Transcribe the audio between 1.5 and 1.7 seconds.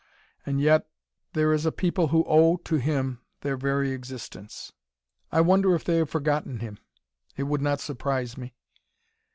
is